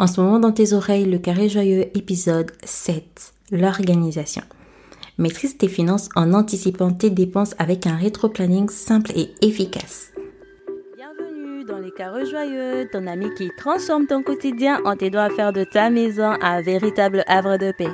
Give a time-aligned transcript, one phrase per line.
[0.00, 4.40] En ce moment dans tes oreilles, le carré joyeux épisode 7, l'organisation.
[5.18, 10.10] Maîtrise tes finances en anticipant tes dépenses avec un rétro-planning simple et efficace.
[10.96, 15.52] Bienvenue dans les carrés joyeux, ton ami qui transforme ton quotidien en t'aidant à faire
[15.52, 17.92] de ta maison un véritable havre de paix.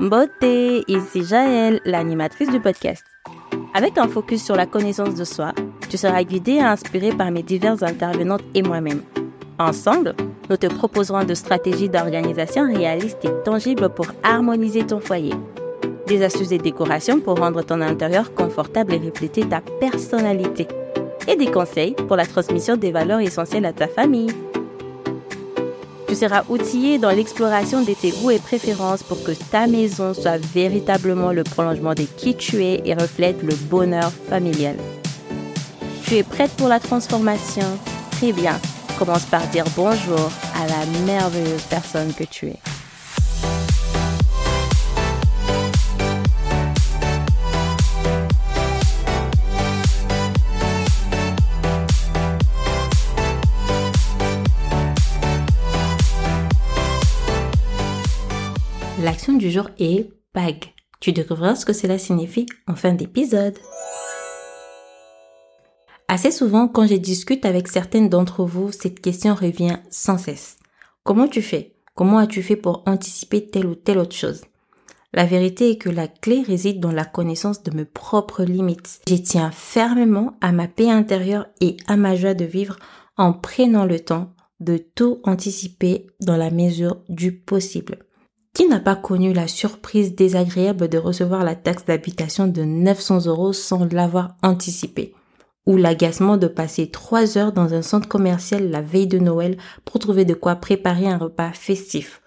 [0.00, 3.04] Beauté, ici Jaël, l'animatrice du podcast.
[3.74, 5.52] Avec un focus sur la connaissance de soi,
[5.90, 9.02] tu seras guidé et inspiré par mes diverses intervenantes et moi-même.
[9.58, 10.16] Ensemble,
[10.50, 15.34] nous te proposerons de stratégies d'organisation réalistes et tangibles pour harmoniser ton foyer.
[16.06, 20.68] Des astuces et décorations pour rendre ton intérieur confortable et refléter ta personnalité.
[21.26, 24.30] Et des conseils pour la transmission des valeurs essentielles à ta famille.
[26.06, 30.36] Tu seras outillé dans l'exploration de tes goûts et préférences pour que ta maison soit
[30.36, 34.76] véritablement le prolongement de qui tu es et reflète le bonheur familial.
[36.06, 37.66] Tu es prête pour la transformation?
[38.12, 38.60] Très bien.
[38.98, 42.60] Commence par dire bonjour à la merveilleuse personne que tu es.
[59.02, 60.72] L'action du jour est bag.
[61.00, 63.58] Tu découvriras ce que cela signifie en fin d'épisode.
[66.14, 70.58] Assez souvent, quand je discute avec certaines d'entre vous, cette question revient sans cesse.
[71.02, 71.74] Comment tu fais?
[71.96, 74.42] Comment as-tu fait pour anticiper telle ou telle autre chose?
[75.12, 79.00] La vérité est que la clé réside dans la connaissance de mes propres limites.
[79.08, 82.76] Je tiens fermement à ma paix intérieure et à ma joie de vivre
[83.16, 87.98] en prenant le temps de tout anticiper dans la mesure du possible.
[88.54, 93.52] Qui n'a pas connu la surprise désagréable de recevoir la taxe d'habitation de 900 euros
[93.52, 95.12] sans l'avoir anticipé
[95.66, 99.98] ou l'agacement de passer trois heures dans un centre commercial la veille de Noël pour
[99.98, 102.20] trouver de quoi préparer un repas festif.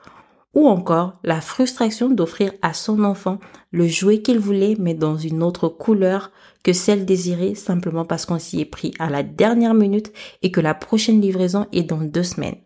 [0.53, 3.39] Ou encore la frustration d'offrir à son enfant
[3.71, 6.31] le jouet qu'il voulait mais dans une autre couleur
[6.63, 10.62] que celle désirée simplement parce qu'on s'y est pris à la dernière minute et que
[10.62, 12.57] la prochaine livraison est dans deux semaines.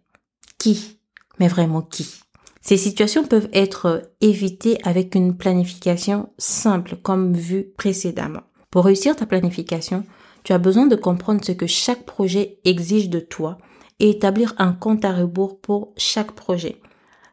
[0.58, 1.00] Qui?
[1.40, 2.22] Mais vraiment qui?
[2.62, 8.44] Ces situations peuvent être évitées avec une planification simple comme vu précédemment.
[8.70, 10.06] Pour réussir ta planification,
[10.44, 13.58] tu as besoin de comprendre ce que chaque projet exige de toi
[14.00, 16.82] et établir un compte à rebours pour chaque projet.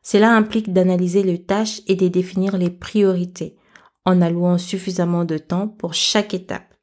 [0.02, 3.56] Cela implique d'analyser les tâches et de définir les priorités
[4.04, 6.74] en allouant suffisamment de temps pour chaque étape.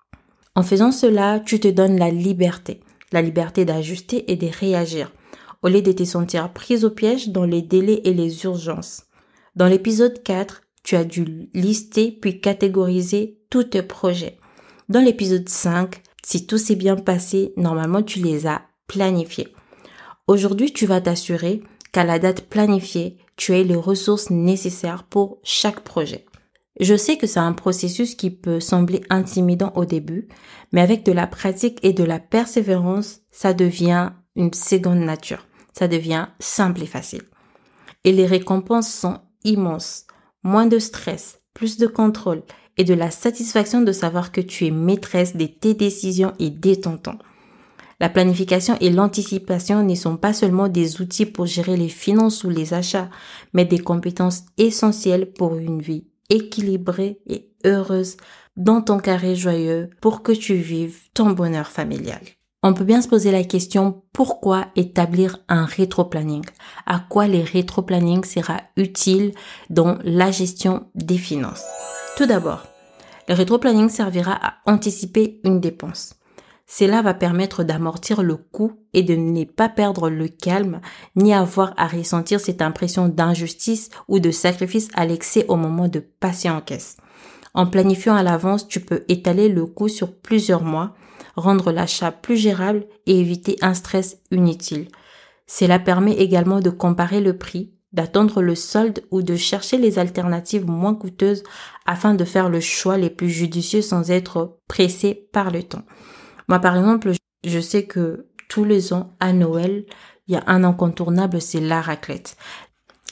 [0.55, 2.81] En faisant cela, tu te donnes la liberté,
[3.11, 5.11] la liberté d'ajuster et de réagir,
[5.63, 9.03] au lieu de te sentir prise au piège dans les délais et les urgences.
[9.55, 14.37] Dans l'épisode 4, tu as dû lister puis catégoriser tous tes projets.
[14.87, 19.53] Dans l'épisode 5, si tout s'est bien passé, normalement tu les as planifiés.
[20.25, 25.81] Aujourd'hui, tu vas t'assurer qu'à la date planifiée, tu aies les ressources nécessaires pour chaque
[25.81, 26.25] projet.
[26.79, 30.27] Je sais que c'est un processus qui peut sembler intimidant au début,
[30.71, 35.45] mais avec de la pratique et de la persévérance, ça devient une seconde nature.
[35.73, 37.21] Ça devient simple et facile.
[38.03, 40.07] Et les récompenses sont immenses.
[40.41, 42.41] Moins de stress, plus de contrôle
[42.77, 46.75] et de la satisfaction de savoir que tu es maîtresse de tes décisions et de
[46.75, 47.19] ton temps.
[47.99, 52.49] La planification et l'anticipation ne sont pas seulement des outils pour gérer les finances ou
[52.49, 53.09] les achats,
[53.53, 58.17] mais des compétences essentielles pour une vie équilibrée et heureuse
[58.57, 62.21] dans ton carré joyeux pour que tu vives ton bonheur familial.
[62.67, 66.43] On peut bien se poser la question pourquoi établir un rétro-planning?
[66.87, 69.33] À quoi les rétro-planning sera utile
[69.69, 71.63] dans la gestion des finances?
[72.17, 72.63] Tout d'abord,
[73.27, 76.15] le rétro-planning servira à anticiper une dépense.
[76.65, 80.81] Cela va permettre d'amortir le coût et de ne pas perdre le calme,
[81.15, 85.99] ni avoir à ressentir cette impression d'injustice ou de sacrifice à l'excès au moment de
[85.99, 86.97] passer en caisse.
[87.53, 90.95] En planifiant à l'avance, tu peux étaler le coût sur plusieurs mois,
[91.35, 94.87] rendre l'achat plus gérable et éviter un stress inutile.
[95.47, 100.65] Cela permet également de comparer le prix, d'attendre le solde ou de chercher les alternatives
[100.65, 101.43] moins coûteuses
[101.85, 105.83] afin de faire le choix les plus judicieux sans être pressé par le temps.
[106.47, 107.11] Moi, par exemple,
[107.45, 109.85] je sais que tous les ans, à Noël,
[110.27, 112.37] il y a un incontournable, c'est la raclette.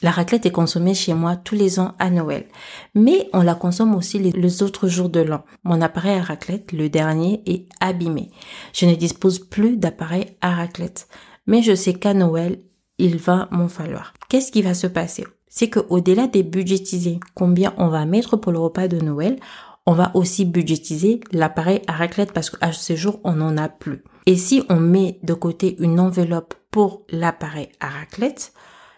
[0.03, 2.45] La raclette est consommée chez moi tous les ans à Noël.
[2.93, 5.45] Mais on la consomme aussi les, autres jours de l'an.
[5.63, 8.29] Mon appareil à raclette, le dernier, est abîmé.
[8.73, 11.07] Je ne dispose plus d'appareil à raclette.
[11.47, 12.59] Mais je sais qu'à Noël,
[12.97, 14.13] il va m'en falloir.
[14.27, 15.25] Qu'est-ce qui va se passer?
[15.47, 19.39] C'est que au-delà des budgétiser combien on va mettre pour le repas de Noël,
[19.85, 24.03] on va aussi budgétiser l'appareil à raclette parce qu'à ce jour, on n'en a plus.
[24.25, 28.53] Et si on met de côté une enveloppe pour l'appareil à raclette,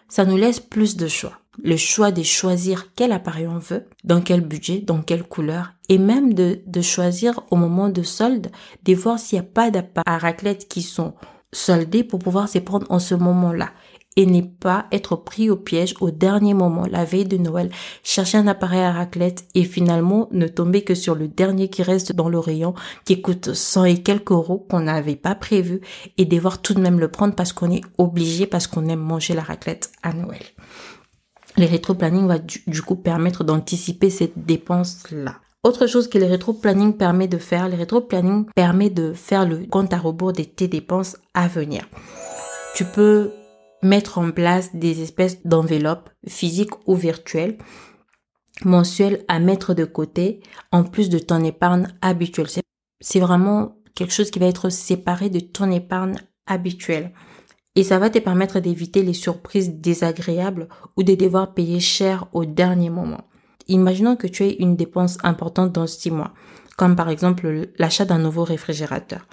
[0.08, 1.38] ça nous laisse plus de choix.
[1.62, 5.98] Le choix de choisir quel appareil on veut, dans quel budget, dans quelle couleur, et
[5.98, 8.48] même de, de choisir au moment de solde,
[8.84, 11.14] de voir s'il n'y a pas d'appareils à raclette qui sont
[11.52, 13.70] soldés pour pouvoir s'y prendre en ce moment-là
[14.16, 17.70] et ne pas être pris au piège au dernier moment, la veille de Noël,
[18.02, 22.12] chercher un appareil à raclette et finalement ne tomber que sur le dernier qui reste
[22.12, 22.74] dans le rayon,
[23.04, 25.80] qui coûte 100 et quelques euros qu'on n'avait pas prévu
[26.16, 29.34] et devoir tout de même le prendre parce qu'on est obligé, parce qu'on aime manger
[29.34, 30.42] la raclette à Noël.
[31.58, 35.36] Les rétro-planning va du, coup permettre d'anticiper cette dépense-là.
[35.62, 39.92] Autre chose que les rétro-planning permet de faire, les rétro-planning permet de faire le compte
[39.92, 41.88] à rebours de tes dépenses à venir.
[42.74, 43.30] Tu peux
[43.82, 47.58] mettre en place des espèces d'enveloppes physiques ou virtuelles
[48.64, 50.40] mensuelles à mettre de côté
[50.72, 52.48] en plus de ton épargne habituelle.
[53.00, 57.12] C'est vraiment quelque chose qui va être séparé de ton épargne habituelle.
[57.74, 62.46] Et ça va te permettre d'éviter les surprises désagréables ou de devoir payer cher au
[62.46, 63.28] dernier moment.
[63.68, 66.32] Imaginons que tu aies une dépense importante dans six mois,
[66.78, 69.26] comme par exemple l'achat d'un nouveau réfrigérateur.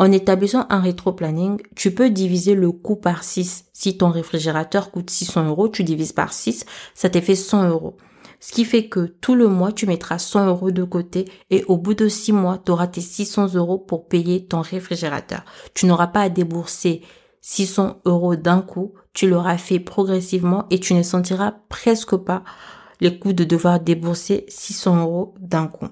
[0.00, 3.66] En établissant un rétro-planning, tu peux diviser le coût par 6.
[3.74, 6.64] Si ton réfrigérateur coûte 600 euros, tu divises par 6,
[6.94, 7.98] ça te fait 100 euros.
[8.40, 11.76] Ce qui fait que tout le mois, tu mettras 100 euros de côté et au
[11.76, 15.44] bout de 6 mois, tu auras tes 600 euros pour payer ton réfrigérateur.
[15.74, 17.02] Tu n'auras pas à débourser
[17.42, 22.42] 600 euros d'un coup, tu l'auras fait progressivement et tu ne sentiras presque pas
[23.02, 25.88] les coûts de devoir débourser 600 euros d'un coup.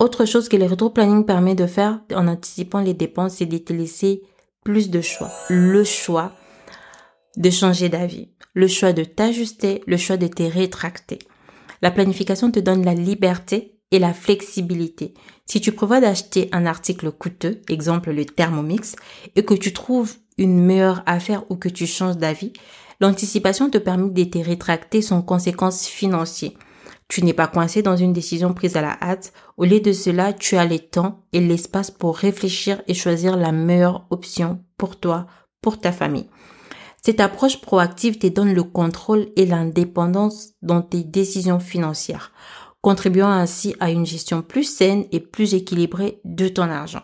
[0.00, 3.74] Autre chose que le rétro-planning permet de faire en anticipant les dépenses, c'est de te
[3.74, 4.22] laisser
[4.64, 5.30] plus de choix.
[5.50, 6.32] Le choix
[7.36, 11.18] de changer d'avis, le choix de t'ajuster, le choix de te rétracter.
[11.82, 15.12] La planification te donne la liberté et la flexibilité.
[15.44, 18.96] Si tu prévois d'acheter un article coûteux, exemple le Thermomix,
[19.36, 22.54] et que tu trouves une meilleure affaire ou que tu changes d'avis,
[23.00, 26.52] l'anticipation te permet de te rétracter sans conséquences financières.
[27.10, 29.32] Tu n'es pas coincé dans une décision prise à la hâte.
[29.56, 33.50] Au lieu de cela, tu as le temps et l'espace pour réfléchir et choisir la
[33.50, 35.26] meilleure option pour toi,
[35.60, 36.28] pour ta famille.
[37.02, 42.30] Cette approche proactive te donne le contrôle et l'indépendance dans tes décisions financières,
[42.80, 47.02] contribuant ainsi à une gestion plus saine et plus équilibrée de ton argent.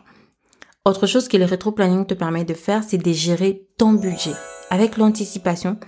[0.85, 4.35] Autre chose que le rétro-planning te permet de faire, c'est de gérer ton budget.
[4.71, 5.79] Avec l'anticipation,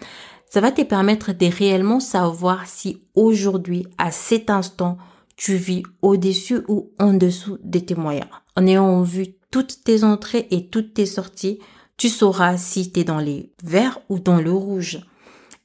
[0.51, 4.99] ça va te permettre de réellement savoir si aujourd'hui, à cet instant,
[5.37, 8.29] tu vis au-dessus ou en dessous de tes moyens.
[8.57, 11.61] En ayant vu toutes tes entrées et toutes tes sorties,
[11.97, 15.01] tu sauras si tu es dans les verts ou dans le rouge.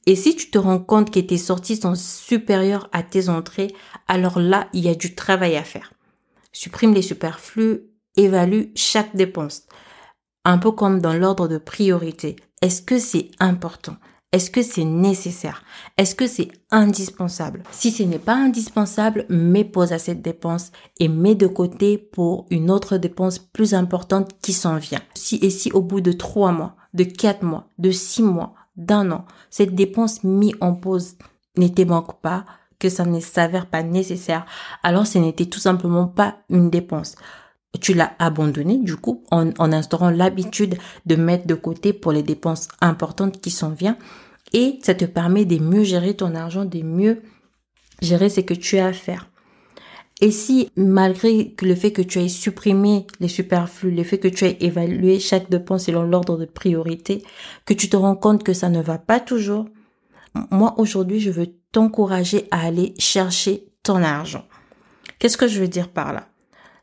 [0.06, 3.74] Et si tu te rends compte que tes sorties sont supérieures à tes entrées,
[4.06, 5.92] alors là, il y a du travail à faire.
[6.52, 7.80] Supprime les superflus,
[8.16, 9.62] évalue chaque dépense.
[10.44, 12.36] Un peu comme dans l'ordre de priorité.
[12.60, 13.96] Est-ce que c'est important?
[14.34, 15.62] Est-ce que c'est nécessaire?
[15.96, 17.62] Est-ce que c'est indispensable?
[17.70, 22.46] Si ce n'est pas indispensable, mets pause à cette dépense et mets de côté pour
[22.50, 25.02] une autre dépense plus importante qui s'en vient.
[25.14, 29.12] Si et si au bout de trois mois, de quatre mois, de six mois, d'un
[29.12, 31.14] an, cette dépense mise en pause
[31.56, 32.44] ne te manque pas,
[32.80, 34.46] que ça ne s'avère pas nécessaire,
[34.82, 37.14] alors ce n'était tout simplement pas une dépense
[37.80, 40.76] tu l'as abandonné du coup en, en instaurant l'habitude
[41.06, 43.96] de mettre de côté pour les dépenses importantes qui s'en viennent
[44.52, 47.22] et ça te permet de mieux gérer ton argent, de mieux
[48.00, 49.28] gérer ce que tu as à faire.
[50.20, 54.44] Et si, malgré le fait que tu aies supprimé les superflus, le fait que tu
[54.44, 57.24] aies évalué chaque dépense selon l'ordre de priorité,
[57.66, 59.66] que tu te rends compte que ça ne va pas toujours,
[60.50, 64.44] moi aujourd'hui, je veux t'encourager à aller chercher ton argent.
[65.18, 66.28] Qu'est-ce que je veux dire par là?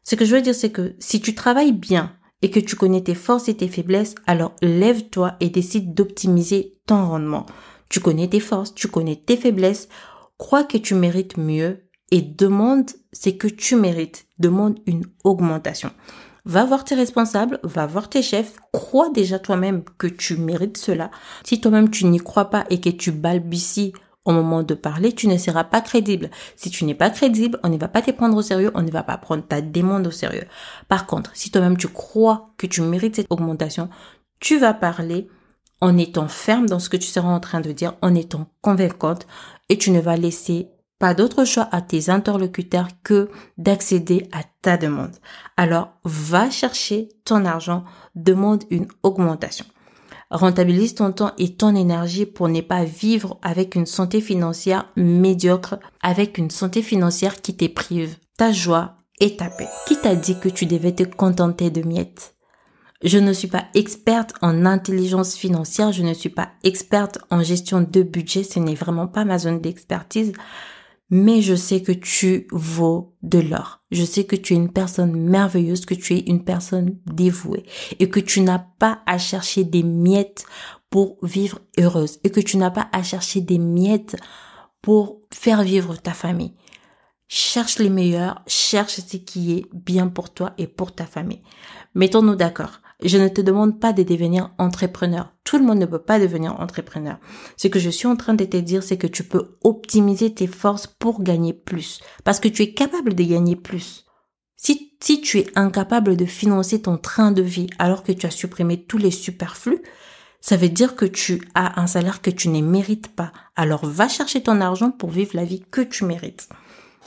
[0.03, 3.03] Ce que je veux dire, c'est que si tu travailles bien et que tu connais
[3.03, 7.45] tes forces et tes faiblesses, alors lève-toi et décide d'optimiser ton rendement.
[7.89, 9.89] Tu connais tes forces, tu connais tes faiblesses,
[10.37, 14.25] crois que tu mérites mieux et demande ce que tu mérites.
[14.39, 15.91] Demande une augmentation.
[16.43, 21.11] Va voir tes responsables, va voir tes chefs, crois déjà toi-même que tu mérites cela.
[21.43, 23.93] Si toi-même tu n'y crois pas et que tu balbuties
[24.25, 26.29] au moment de parler, tu ne seras pas crédible.
[26.55, 28.91] Si tu n'es pas crédible, on ne va pas te prendre au sérieux, on ne
[28.91, 30.45] va pas prendre ta demande au sérieux.
[30.87, 33.89] Par contre, si toi-même tu crois que tu mérites cette augmentation,
[34.39, 35.27] tu vas parler
[35.81, 39.25] en étant ferme dans ce que tu seras en train de dire, en étant convaincante,
[39.69, 44.77] et tu ne vas laisser pas d'autre choix à tes interlocuteurs que d'accéder à ta
[44.77, 45.15] demande.
[45.57, 49.65] Alors, va chercher ton argent, demande une augmentation.
[50.31, 55.77] Rentabilise ton temps et ton énergie pour ne pas vivre avec une santé financière médiocre,
[56.01, 59.67] avec une santé financière qui te prive ta joie et ta paix.
[59.87, 62.35] Qui t'a dit que tu devais te contenter de miettes?
[63.03, 67.81] Je ne suis pas experte en intelligence financière, je ne suis pas experte en gestion
[67.81, 70.31] de budget, ce n'est vraiment pas ma zone d'expertise,
[71.11, 73.81] mais je sais que tu vaux de l'or.
[73.91, 77.65] Je sais que tu es une personne merveilleuse, que tu es une personne dévouée
[77.99, 80.45] et que tu n'as pas à chercher des miettes
[80.89, 84.15] pour vivre heureuse et que tu n'as pas à chercher des miettes
[84.81, 86.53] pour faire vivre ta famille.
[87.27, 91.41] Cherche les meilleurs, cherche ce qui est bien pour toi et pour ta famille.
[91.93, 92.81] Mettons-nous d'accord.
[93.03, 95.33] Je ne te demande pas de devenir entrepreneur.
[95.43, 97.17] Tout le monde ne peut pas devenir entrepreneur.
[97.57, 100.47] Ce que je suis en train de te dire, c'est que tu peux optimiser tes
[100.47, 102.01] forces pour gagner plus.
[102.23, 104.05] Parce que tu es capable de gagner plus.
[104.55, 108.31] Si, si tu es incapable de financer ton train de vie alors que tu as
[108.31, 109.81] supprimé tous les superflus,
[110.39, 113.31] ça veut dire que tu as un salaire que tu ne mérites pas.
[113.55, 116.49] Alors va chercher ton argent pour vivre la vie que tu mérites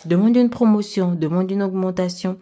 [0.06, 2.38] demande une promotion, demande une augmentation.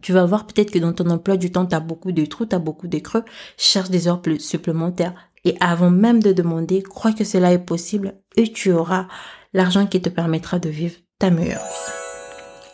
[0.00, 2.46] Tu vas voir peut-être que dans ton emploi du temps, tu as beaucoup de trous,
[2.46, 3.24] tu as beaucoup de creux.
[3.56, 5.14] Cherche des heures supplémentaires.
[5.44, 9.06] Et avant même de demander, crois que cela est possible et tu auras
[9.52, 11.92] l'argent qui te permettra de vivre ta meilleure vie.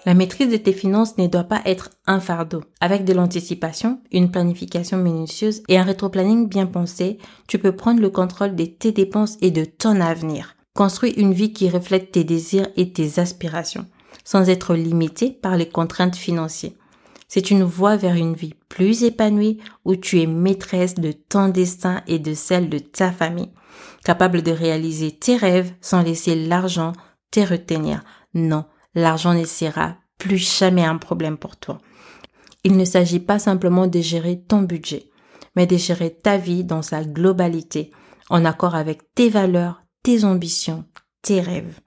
[0.06, 2.62] La maîtrise de tes finances ne doit pas être un fardeau.
[2.80, 8.10] Avec de l'anticipation, une planification minutieuse et un rétroplanning bien pensé, tu peux prendre le
[8.10, 10.56] contrôle de tes dépenses et de ton avenir.
[10.74, 13.86] Construis une vie qui reflète tes désirs et tes aspirations
[14.24, 16.72] sans être limité par les contraintes financières.
[17.28, 22.02] C'est une voie vers une vie plus épanouie où tu es maîtresse de ton destin
[22.06, 23.52] et de celle de ta famille,
[24.04, 26.92] capable de réaliser tes rêves sans laisser l'argent
[27.30, 28.02] te retenir.
[28.34, 28.64] Non,
[28.94, 31.78] l'argent ne sera plus jamais un problème pour toi.
[32.62, 35.10] Il ne s'agit pas simplement de gérer ton budget,
[35.56, 37.90] mais de gérer ta vie dans sa globalité,
[38.30, 40.84] en accord avec tes valeurs, tes ambitions,
[41.22, 41.80] tes rêves.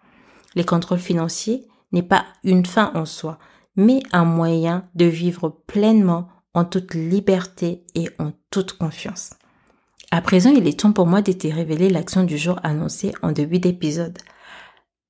[0.56, 3.40] Les contrôles financiers n'est pas une fin en soi,
[3.78, 9.32] mais un moyen de vivre pleinement en toute liberté et en toute confiance.
[10.12, 13.32] À présent, il est temps pour moi de te révéler l'action du jour annoncée en
[13.32, 14.18] début d'épisode.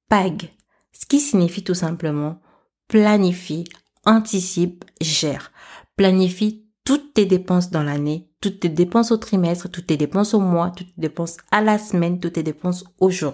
[0.09, 0.51] PAG,
[0.91, 2.39] ce qui signifie tout simplement
[2.88, 3.65] planifie,
[4.05, 5.51] anticipe, gère.
[5.95, 10.39] Planifie toutes tes dépenses dans l'année, toutes tes dépenses au trimestre, toutes tes dépenses au
[10.39, 13.33] mois, toutes tes dépenses à la semaine, toutes tes dépenses au jour.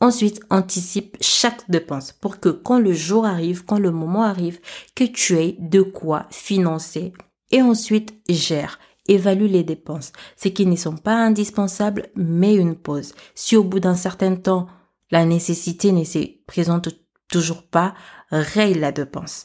[0.00, 4.60] Ensuite, anticipe chaque dépense pour que quand le jour arrive, quand le moment arrive,
[4.94, 7.12] que tu aies de quoi financer.
[7.50, 8.78] Et ensuite, gère.
[9.08, 10.12] Évalue les dépenses.
[10.36, 13.14] Ce qui ne sont pas indispensables, mais une pause.
[13.34, 14.68] Si au bout d'un certain temps,
[15.10, 16.88] la nécessité ne se présente
[17.28, 17.94] toujours pas,
[18.30, 19.42] raye la dépense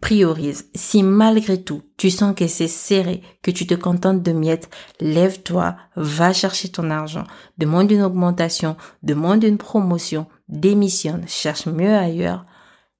[0.00, 0.70] priorise.
[0.74, 4.70] Si malgré tout, tu sens que c'est serré, que tu te contentes de miettes,
[5.00, 7.24] lève-toi, va chercher ton argent,
[7.58, 12.44] demande une augmentation, demande une promotion, démissionne, cherche mieux ailleurs,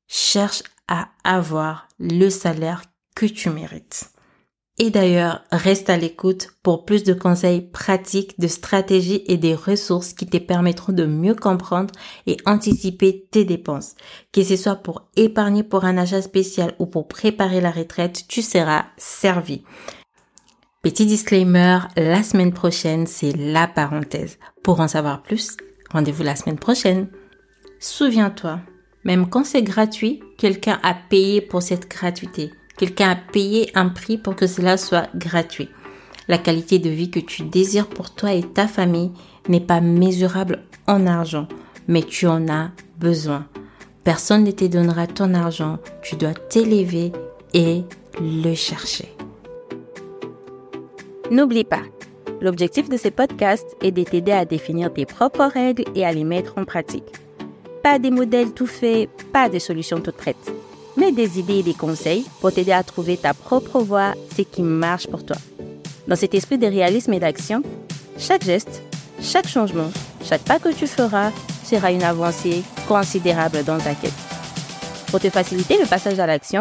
[0.06, 2.82] cherche à avoir le salaire
[3.14, 4.13] que tu mérites.
[4.78, 10.12] Et d'ailleurs, reste à l'écoute pour plus de conseils pratiques, de stratégies et des ressources
[10.12, 11.94] qui te permettront de mieux comprendre
[12.26, 13.94] et anticiper tes dépenses.
[14.32, 18.42] Que ce soit pour épargner pour un achat spécial ou pour préparer la retraite, tu
[18.42, 19.62] seras servi.
[20.82, 24.38] Petit disclaimer, la semaine prochaine, c'est la parenthèse.
[24.64, 25.56] Pour en savoir plus,
[25.92, 27.08] rendez-vous la semaine prochaine.
[27.78, 28.58] Souviens-toi,
[29.04, 32.50] même quand c'est gratuit, quelqu'un a payé pour cette gratuité.
[32.76, 35.68] Quelqu'un a payé un prix pour que cela soit gratuit.
[36.26, 39.12] La qualité de vie que tu désires pour toi et ta famille
[39.48, 41.46] n'est pas mesurable en argent,
[41.86, 43.46] mais tu en as besoin.
[44.02, 47.12] Personne ne te donnera ton argent, tu dois t'élever
[47.52, 47.82] et
[48.20, 49.08] le chercher.
[51.30, 51.82] N'oublie pas,
[52.40, 56.24] l'objectif de ces podcasts est de t'aider à définir tes propres règles et à les
[56.24, 57.04] mettre en pratique.
[57.82, 60.52] Pas des modèles tout faits, pas des solutions toutes prêtes
[60.96, 64.62] mais des idées et des conseils pour t'aider à trouver ta propre voie, ce qui
[64.62, 65.36] marche pour toi.
[66.06, 67.62] Dans cet esprit de réalisme et d'action,
[68.18, 68.82] chaque geste,
[69.22, 69.90] chaque changement,
[70.24, 71.30] chaque pas que tu feras
[71.64, 74.12] sera une avancée considérable dans ta quête.
[75.08, 76.60] Pour te faciliter le passage à l'action,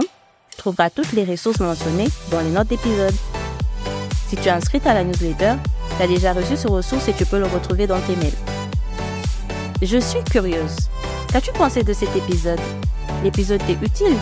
[0.51, 3.13] tu trouveras toutes les ressources mentionnées dans les notes d'épisode.
[4.29, 5.55] Si tu es inscrite à la newsletter,
[5.97, 8.33] tu as déjà reçu ce ressource et tu peux le retrouver dans tes mails.
[9.81, 10.75] Je suis curieuse.
[11.31, 12.59] Qu'as-tu pensé de cet épisode?
[13.24, 14.18] L'épisode t'est utile,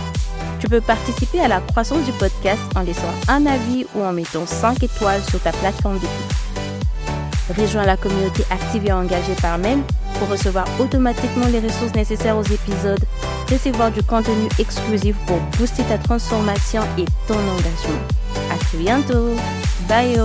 [0.60, 4.46] tu peux participer à la croissance du podcast en laissant un avis ou en mettant
[4.46, 7.58] 5 étoiles sur ta plateforme d'écoute.
[7.58, 9.80] Rejoins la communauté active et engagée par mail
[10.20, 13.04] pour recevoir automatiquement les ressources nécessaires aux épisodes,
[13.52, 18.02] recevoir du contenu exclusif pour booster ta transformation et ton engagement.
[18.52, 19.36] À très bientôt.
[19.90, 20.18] Bye.